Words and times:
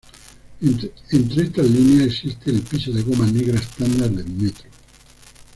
Entre 1.13 1.41
estas 1.43 1.69
líneas, 1.69 2.07
existe 2.11 2.49
el 2.49 2.63
piso 2.63 2.91
de 2.91 3.03
goma 3.03 3.27
negra 3.27 3.59
estándar 3.59 4.09
del 4.09 4.31
Metro. 4.33 4.67